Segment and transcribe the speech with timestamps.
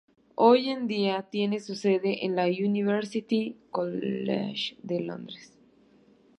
[0.33, 5.55] Hoy en día tiene su sede en la University College de Londres.